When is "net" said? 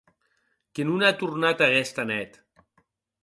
2.11-2.31